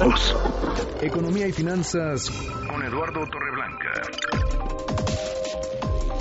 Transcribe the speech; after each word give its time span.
todos. 0.00 0.36
Economía 1.02 1.46
y 1.46 1.52
finanzas 1.52 2.30
con 2.68 2.82
Eduardo 2.82 3.20
Torreblanca. 3.26 3.90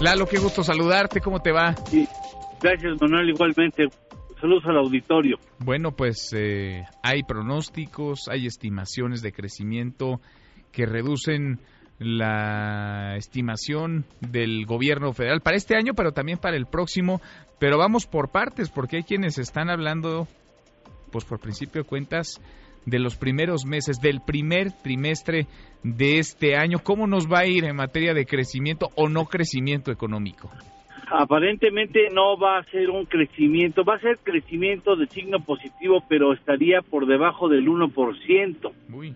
Lalo, 0.01 0.25
qué 0.25 0.37
gusto 0.37 0.63
saludarte, 0.63 1.21
¿cómo 1.21 1.39
te 1.39 1.51
va? 1.51 1.75
Sí, 1.85 2.07
gracias 2.61 3.01
Manuel, 3.01 3.29
igualmente. 3.29 3.87
Saludos 4.39 4.63
al 4.67 4.77
auditorio. 4.77 5.37
Bueno, 5.59 5.91
pues 5.91 6.33
eh, 6.33 6.85
hay 7.03 7.23
pronósticos, 7.23 8.29
hay 8.29 8.45
estimaciones 8.45 9.21
de 9.21 9.33
crecimiento 9.33 10.21
que 10.71 10.85
reducen 10.85 11.59
la 11.99 13.17
estimación 13.17 14.05
del 14.21 14.65
gobierno 14.65 15.11
federal 15.11 15.41
para 15.41 15.57
este 15.57 15.75
año, 15.75 15.93
pero 15.93 16.13
también 16.13 16.37
para 16.37 16.55
el 16.55 16.65
próximo. 16.65 17.21
Pero 17.59 17.77
vamos 17.77 18.07
por 18.07 18.29
partes, 18.29 18.69
porque 18.69 18.97
hay 18.97 19.03
quienes 19.03 19.37
están 19.37 19.69
hablando, 19.69 20.27
pues 21.11 21.25
por 21.25 21.39
principio 21.39 21.83
de 21.83 21.89
cuentas, 21.89 22.39
de 22.89 22.99
los 22.99 23.15
primeros 23.17 23.65
meses, 23.65 23.99
del 24.01 24.21
primer 24.25 24.71
trimestre 24.71 25.47
de 25.83 26.19
este 26.19 26.55
año. 26.55 26.79
¿Cómo 26.83 27.07
nos 27.07 27.27
va 27.27 27.39
a 27.39 27.47
ir 27.47 27.65
en 27.65 27.75
materia 27.75 28.13
de 28.13 28.25
crecimiento 28.25 28.89
o 28.95 29.09
no 29.09 29.25
crecimiento 29.25 29.91
económico? 29.91 30.49
Aparentemente 31.11 32.09
no 32.13 32.37
va 32.37 32.59
a 32.59 32.63
ser 32.65 32.89
un 32.89 33.05
crecimiento, 33.05 33.83
va 33.83 33.95
a 33.95 33.99
ser 33.99 34.19
crecimiento 34.21 34.95
de 34.95 35.07
signo 35.07 35.39
positivo, 35.39 36.03
pero 36.07 36.33
estaría 36.33 36.81
por 36.81 37.07
debajo 37.07 37.49
del 37.49 37.67
1%. 37.67 38.71
Uy 38.93 39.15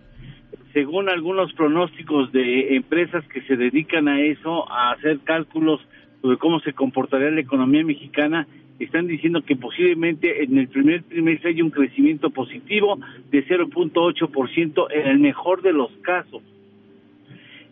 según 0.74 1.08
algunos 1.08 1.52
pronósticos 1.54 2.32
de 2.32 2.74
empresas 2.76 3.24
que 3.28 3.42
se 3.42 3.56
dedican 3.56 4.08
a 4.08 4.20
eso, 4.20 4.70
a 4.70 4.90
hacer 4.90 5.20
cálculos 5.20 5.80
sobre 6.24 6.38
cómo 6.38 6.58
se 6.60 6.72
comportaría 6.72 7.30
la 7.30 7.42
economía 7.42 7.84
mexicana, 7.84 8.48
están 8.78 9.06
diciendo 9.06 9.42
que 9.42 9.56
posiblemente 9.56 10.42
en 10.42 10.56
el 10.56 10.68
primer 10.68 11.02
trimestre 11.02 11.50
hay 11.50 11.60
un 11.60 11.68
crecimiento 11.68 12.30
positivo 12.30 12.98
de 13.30 13.46
0.8% 13.46 14.86
en 14.90 15.06
el 15.06 15.18
mejor 15.18 15.60
de 15.60 15.74
los 15.74 15.90
casos. 16.00 16.42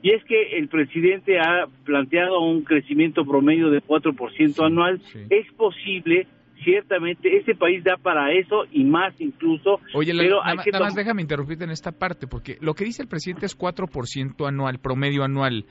Y 0.03 0.11
es 0.11 0.23
que 0.25 0.58
el 0.58 0.69
presidente 0.69 1.41
ha 1.41 1.67
planteado 1.84 2.42
un 2.42 2.61
crecimiento 2.61 3.25
promedio 3.25 3.70
de 3.70 3.80
4% 3.80 4.67
anual. 4.67 5.00
Es 5.30 5.50
posible 5.53 6.27
ciertamente 6.64 7.36
ese 7.36 7.55
país 7.55 7.82
da 7.84 7.96
para 7.96 8.32
eso 8.32 8.64
y 8.70 8.84
más 8.84 9.14
incluso. 9.20 9.80
Oye, 9.94 10.12
pero 10.16 10.42
nada, 10.42 10.80
más 10.80 10.94
déjame 10.94 11.22
interrumpirte 11.22 11.64
en 11.64 11.70
esta 11.70 11.92
parte, 11.92 12.27
porque 12.27 12.58
lo 12.60 12.74
que 12.74 12.84
dice 12.84 13.02
el 13.02 13.08
presidente 13.08 13.46
es 13.46 13.58
4% 13.58 14.46
anual, 14.46 14.78
promedio 14.78 15.24
anual. 15.24 15.66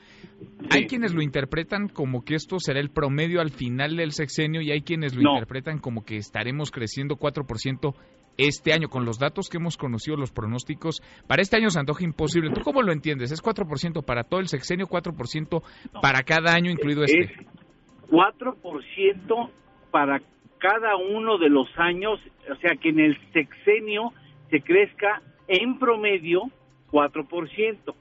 Hay 0.70 0.86
quienes 0.86 1.14
lo 1.14 1.22
interpretan 1.22 1.88
como 1.88 2.24
que 2.24 2.34
esto 2.34 2.58
será 2.58 2.80
el 2.80 2.90
promedio 2.90 3.40
al 3.40 3.50
final 3.50 3.96
del 3.96 4.12
sexenio 4.12 4.60
y 4.60 4.70
hay 4.70 4.82
quienes 4.82 5.14
lo 5.14 5.32
interpretan 5.32 5.78
como 5.78 6.04
que 6.04 6.16
estaremos 6.16 6.70
creciendo 6.70 7.16
4% 7.16 7.94
este 8.38 8.72
año, 8.72 8.88
con 8.88 9.04
los 9.04 9.18
datos 9.18 9.48
que 9.48 9.58
hemos 9.58 9.76
conocido, 9.76 10.16
los 10.16 10.32
pronósticos, 10.32 11.02
para 11.26 11.42
este 11.42 11.56
año 11.56 11.70
se 11.70 11.78
antoja 11.78 12.04
imposible. 12.04 12.50
¿Tú 12.50 12.62
cómo 12.62 12.82
lo 12.82 12.92
entiendes? 12.92 13.30
¿Es 13.30 13.42
4% 13.42 14.04
para 14.04 14.24
todo 14.24 14.40
el 14.40 14.48
sexenio, 14.48 14.86
4% 14.86 15.62
para 16.00 16.22
cada 16.22 16.54
año, 16.54 16.70
incluido 16.70 17.04
este? 17.04 17.24
Es 17.24 17.30
4% 18.10 19.50
para 19.90 20.20
cada 20.62 20.96
uno 20.96 21.38
de 21.38 21.48
los 21.48 21.66
años, 21.76 22.20
o 22.48 22.54
sea, 22.60 22.76
que 22.80 22.90
en 22.90 23.00
el 23.00 23.18
sexenio 23.32 24.12
se 24.48 24.60
crezca 24.60 25.20
en 25.48 25.76
promedio 25.78 26.42
4%. 26.92 27.94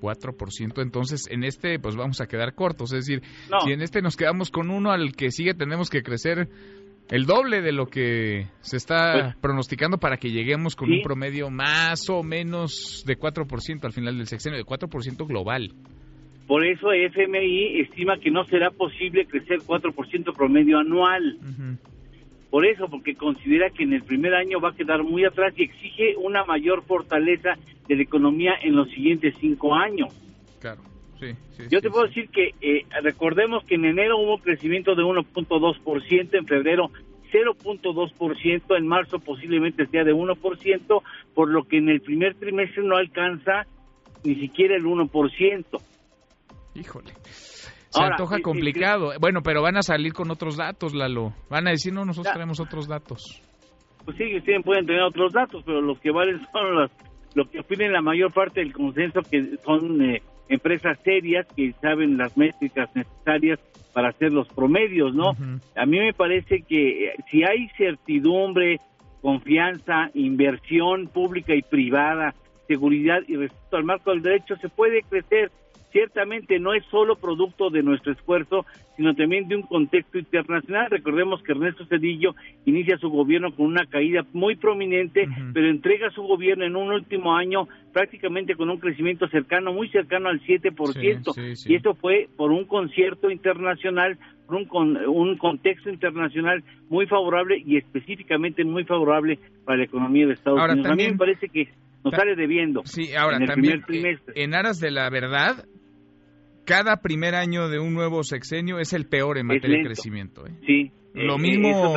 4%, 0.00 0.82
entonces 0.82 1.28
en 1.28 1.42
este 1.42 1.80
pues 1.80 1.96
vamos 1.96 2.20
a 2.20 2.28
quedar 2.28 2.54
cortos, 2.54 2.92
es 2.92 3.04
decir, 3.04 3.22
si 3.64 3.72
en 3.72 3.82
este 3.82 4.00
nos 4.00 4.16
quedamos 4.16 4.52
con 4.52 4.70
uno 4.70 4.92
al 4.92 5.16
que 5.16 5.32
sigue 5.32 5.54
tenemos 5.54 5.90
que 5.90 6.04
crecer 6.04 6.48
el 7.10 7.26
doble 7.26 7.62
de 7.62 7.72
lo 7.72 7.86
que 7.86 8.46
se 8.60 8.76
está 8.76 9.12
pues 9.12 9.36
pronosticando 9.40 9.98
para 9.98 10.18
que 10.18 10.30
lleguemos 10.30 10.76
con 10.76 10.92
un 10.92 11.02
promedio 11.02 11.50
más 11.50 12.08
o 12.10 12.22
menos 12.22 13.02
de 13.04 13.18
4% 13.18 13.84
al 13.84 13.92
final 13.92 14.16
del 14.16 14.28
sexenio, 14.28 14.56
de 14.56 14.64
4% 14.64 15.26
global. 15.26 15.72
Por 16.48 16.64
eso 16.64 16.92
FMI 16.92 17.80
estima 17.80 18.18
que 18.18 18.30
no 18.30 18.42
será 18.46 18.70
posible 18.70 19.26
crecer 19.26 19.58
4% 19.58 20.34
promedio 20.34 20.78
anual. 20.78 21.38
Por 22.48 22.64
eso, 22.64 22.88
porque 22.88 23.14
considera 23.14 23.68
que 23.68 23.82
en 23.82 23.92
el 23.92 24.02
primer 24.02 24.34
año 24.34 24.58
va 24.58 24.70
a 24.70 24.74
quedar 24.74 25.02
muy 25.02 25.26
atrás 25.26 25.52
y 25.58 25.64
exige 25.64 26.16
una 26.16 26.46
mayor 26.46 26.82
fortaleza 26.84 27.58
de 27.86 27.96
la 27.96 28.02
economía 28.02 28.54
en 28.62 28.76
los 28.76 28.88
siguientes 28.88 29.34
cinco 29.38 29.74
años. 29.74 30.08
Claro. 30.58 30.80
Sí, 31.20 31.34
Yo 31.68 31.82
te 31.82 31.90
puedo 31.90 32.06
decir 32.06 32.30
que 32.30 32.54
eh, 32.62 32.86
recordemos 33.02 33.64
que 33.64 33.74
en 33.74 33.84
enero 33.84 34.16
hubo 34.18 34.38
crecimiento 34.38 34.94
de 34.94 35.02
1.2%, 35.02 36.28
en 36.32 36.46
febrero 36.46 36.90
0.2%, 37.30 38.78
en 38.78 38.86
marzo 38.86 39.18
posiblemente 39.18 39.86
sea 39.88 40.04
de 40.04 40.14
1%, 40.14 41.02
por 41.34 41.50
lo 41.50 41.64
que 41.64 41.76
en 41.76 41.90
el 41.90 42.00
primer 42.00 42.36
trimestre 42.36 42.82
no 42.82 42.96
alcanza 42.96 43.66
ni 44.24 44.36
siquiera 44.36 44.76
el 44.76 44.84
1%. 44.84 45.80
Híjole. 46.78 47.12
Se 47.90 48.02
antoja 48.02 48.40
complicado. 48.40 49.12
Bueno, 49.20 49.40
pero 49.42 49.62
van 49.62 49.76
a 49.76 49.82
salir 49.82 50.12
con 50.12 50.30
otros 50.30 50.56
datos, 50.56 50.94
Lalo. 50.94 51.32
Van 51.48 51.66
a 51.66 51.70
decir, 51.70 51.92
no, 51.92 52.04
nosotros 52.04 52.32
tenemos 52.32 52.60
otros 52.60 52.86
datos. 52.86 53.42
Pues 54.04 54.16
sí, 54.16 54.36
ustedes 54.36 54.62
pueden 54.64 54.86
tener 54.86 55.02
otros 55.02 55.32
datos, 55.32 55.62
pero 55.64 55.80
los 55.80 55.98
que 56.00 56.10
valen 56.10 56.40
son 56.52 56.74
los, 56.74 56.90
lo 57.34 57.48
que 57.50 57.60
opinen 57.60 57.92
la 57.92 58.02
mayor 58.02 58.32
parte 58.32 58.60
del 58.60 58.72
consenso, 58.72 59.20
que 59.22 59.56
son 59.64 60.02
eh, 60.02 60.22
empresas 60.48 60.98
serias 61.02 61.46
que 61.54 61.72
saben 61.80 62.16
las 62.16 62.36
métricas 62.36 62.88
necesarias 62.94 63.58
para 63.92 64.10
hacer 64.10 64.32
los 64.32 64.48
promedios, 64.48 65.14
¿no? 65.14 65.32
A 65.76 65.86
mí 65.86 65.98
me 65.98 66.12
parece 66.12 66.62
que 66.62 67.06
eh, 67.06 67.14
si 67.30 67.42
hay 67.42 67.68
certidumbre, 67.76 68.80
confianza, 69.20 70.10
inversión 70.14 71.08
pública 71.08 71.54
y 71.54 71.62
privada, 71.62 72.34
seguridad 72.68 73.20
y 73.26 73.34
respeto 73.34 73.76
al 73.76 73.84
marco 73.84 74.10
del 74.10 74.22
derecho, 74.22 74.56
se 74.56 74.68
puede 74.68 75.02
crecer 75.02 75.50
ciertamente 75.92 76.58
no 76.58 76.74
es 76.74 76.84
solo 76.90 77.16
producto 77.16 77.70
de 77.70 77.82
nuestro 77.82 78.12
esfuerzo, 78.12 78.66
sino 78.96 79.14
también 79.14 79.48
de 79.48 79.56
un 79.56 79.62
contexto 79.62 80.18
internacional. 80.18 80.90
Recordemos 80.90 81.42
que 81.42 81.52
Ernesto 81.52 81.86
Cedillo 81.86 82.34
inicia 82.64 82.98
su 82.98 83.08
gobierno 83.10 83.54
con 83.54 83.66
una 83.66 83.86
caída 83.86 84.24
muy 84.32 84.56
prominente, 84.56 85.28
pero 85.52 85.68
entrega 85.68 86.10
su 86.10 86.22
gobierno 86.22 86.64
en 86.64 86.76
un 86.76 86.90
último 86.90 87.36
año 87.36 87.68
prácticamente 87.92 88.54
con 88.54 88.70
un 88.70 88.78
crecimiento 88.78 89.28
cercano, 89.28 89.72
muy 89.72 89.88
cercano 89.88 90.28
al 90.28 90.40
7%. 90.42 91.66
Y 91.68 91.74
eso 91.74 91.94
fue 91.94 92.28
por 92.36 92.52
un 92.52 92.64
concierto 92.64 93.30
internacional, 93.30 94.18
por 94.46 94.56
un, 94.56 94.96
un 95.06 95.36
contexto 95.38 95.90
internacional 95.90 96.62
muy 96.88 97.06
favorable 97.06 97.62
y 97.64 97.76
específicamente 97.76 98.64
muy 98.64 98.84
favorable 98.84 99.38
para 99.64 99.78
la 99.78 99.84
economía 99.84 100.26
de 100.26 100.34
Estados 100.34 100.60
Unidos. 100.70 100.90
a 100.90 100.94
mí 100.94 101.08
me 101.08 101.16
parece 101.16 101.48
que 101.48 101.68
nos 102.04 102.14
sale 102.14 102.36
debiendo. 102.36 102.82
Sí, 102.84 103.14
ahora 103.14 103.38
también 103.44 103.82
eh, 103.88 104.18
en 104.34 104.54
aras 104.54 104.80
de 104.80 104.90
la 104.90 105.10
verdad, 105.10 105.64
cada 106.64 107.00
primer 107.00 107.34
año 107.34 107.68
de 107.68 107.78
un 107.78 107.94
nuevo 107.94 108.22
sexenio 108.22 108.78
es 108.78 108.92
el 108.92 109.06
peor 109.06 109.38
en 109.38 109.46
materia 109.46 109.78
de 109.78 109.84
crecimiento. 109.84 110.46
¿eh? 110.46 110.52
Sí. 110.66 110.92
Lo 111.14 111.36
eh, 111.36 111.38
mismo 111.40 111.96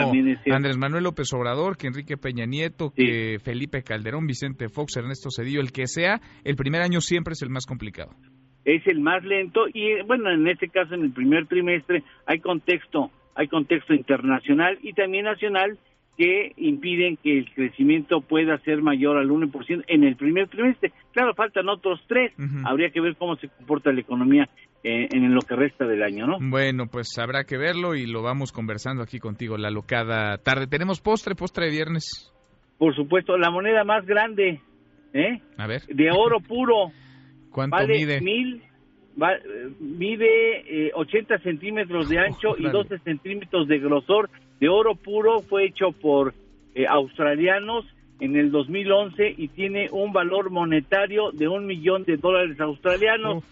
Andrés 0.51 0.77
Manuel 0.77 1.03
López 1.03 1.31
Obrador, 1.33 1.77
que 1.77 1.87
Enrique 1.87 2.17
Peña 2.17 2.45
Nieto, 2.45 2.91
que 2.95 3.37
Felipe 3.43 3.83
Calderón, 3.83 4.25
Vicente 4.25 4.69
Fox, 4.69 4.97
Ernesto 4.97 5.29
Cedillo, 5.29 5.61
el 5.61 5.71
que 5.71 5.87
sea, 5.87 6.21
el 6.43 6.55
primer 6.55 6.81
año 6.81 7.01
siempre 7.01 7.33
es 7.33 7.41
el 7.41 7.49
más 7.49 7.65
complicado. 7.65 8.11
Es 8.63 8.85
el 8.87 8.99
más 8.99 9.23
lento 9.23 9.67
y 9.73 10.01
bueno, 10.05 10.31
en 10.31 10.47
este 10.47 10.69
caso 10.69 10.95
en 10.95 11.03
el 11.03 11.11
primer 11.11 11.47
trimestre 11.47 12.03
hay 12.25 12.39
contexto, 12.39 13.11
hay 13.35 13.47
contexto 13.47 13.93
internacional 13.93 14.77
y 14.81 14.93
también 14.93 15.25
nacional 15.25 15.77
que 16.21 16.51
impiden 16.57 17.17
que 17.17 17.35
el 17.35 17.51
crecimiento 17.51 18.21
pueda 18.21 18.59
ser 18.59 18.83
mayor 18.83 19.17
al 19.17 19.27
1% 19.27 19.85
en 19.87 20.03
el 20.03 20.15
primer 20.15 20.49
trimestre. 20.49 20.91
Claro, 21.13 21.33
faltan 21.33 21.67
otros 21.67 21.99
tres. 22.07 22.31
Habría 22.63 22.91
que 22.91 23.01
ver 23.01 23.15
cómo 23.15 23.37
se 23.37 23.47
comporta 23.47 23.91
la 23.91 24.01
economía 24.01 24.47
eh, 24.83 25.07
en 25.11 25.33
lo 25.33 25.41
que 25.41 25.55
resta 25.55 25.87
del 25.87 26.03
año, 26.03 26.27
¿no? 26.27 26.37
Bueno, 26.39 26.85
pues 26.85 27.17
habrá 27.17 27.45
que 27.45 27.57
verlo 27.57 27.95
y 27.95 28.05
lo 28.05 28.21
vamos 28.21 28.51
conversando 28.51 29.01
aquí 29.01 29.17
contigo, 29.17 29.57
la 29.57 29.71
locada 29.71 30.37
tarde. 30.37 30.67
¿Tenemos 30.67 31.01
postre, 31.01 31.33
postre 31.33 31.65
de 31.65 31.71
viernes? 31.71 32.31
Por 32.77 32.95
supuesto, 32.95 33.35
la 33.35 33.49
moneda 33.49 33.83
más 33.83 34.05
grande, 34.05 34.61
¿eh? 35.13 35.41
A 35.57 35.65
ver. 35.65 35.81
De 35.87 36.11
oro 36.11 36.39
puro. 36.39 36.91
¿Cuánto 37.51 37.77
mide? 37.87 38.21
Mil, 38.21 38.61
mide 39.79 40.91
80 40.93 41.33
eh, 41.33 41.39
centímetros 41.39 42.09
de 42.09 42.19
ancho 42.19 42.55
y 42.59 42.69
12 42.69 42.99
centímetros 42.99 43.67
de 43.67 43.79
grosor 43.79 44.29
de 44.61 44.69
oro 44.69 44.95
puro, 44.95 45.41
fue 45.41 45.65
hecho 45.65 45.91
por 45.91 46.33
eh, 46.75 46.85
australianos 46.87 47.83
en 48.19 48.35
el 48.37 48.51
2011 48.51 49.33
y 49.35 49.47
tiene 49.49 49.89
un 49.91 50.13
valor 50.13 50.51
monetario 50.51 51.31
de 51.33 51.47
un 51.47 51.65
millón 51.65 52.03
de 52.03 52.17
dólares 52.17 52.57
australianos. 52.61 53.43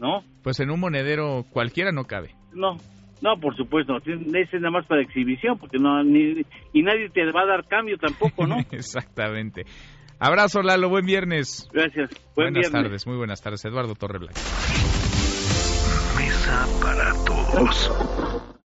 ¿No? 0.00 0.24
Pues 0.42 0.58
en 0.58 0.70
un 0.72 0.80
monedero 0.80 1.44
cualquiera 1.50 1.92
no 1.92 2.04
cabe. 2.04 2.34
No, 2.52 2.76
no, 3.20 3.38
por 3.40 3.56
supuesto, 3.56 3.96
ese 3.98 4.42
es 4.42 4.52
nada 4.54 4.72
más 4.72 4.86
para 4.86 5.00
exhibición, 5.00 5.56
porque 5.56 5.78
no, 5.78 6.02
ni, 6.02 6.42
y 6.72 6.82
nadie 6.82 7.08
te 7.08 7.24
va 7.30 7.42
a 7.42 7.46
dar 7.46 7.68
cambio 7.68 7.96
tampoco, 7.96 8.48
¿no? 8.48 8.56
Exactamente. 8.72 9.62
Abrazo, 10.18 10.62
Lalo, 10.62 10.88
buen 10.88 11.06
viernes. 11.06 11.68
Gracias. 11.72 12.10
buenas 12.34 12.70
tardes, 12.72 13.06
muy 13.06 13.16
buenas 13.16 13.40
tardes. 13.40 13.64
Eduardo 13.64 13.94
Torreblanca. 13.94 14.40
Mesa 16.18 16.66
para 16.80 17.12
todos. 17.24 18.21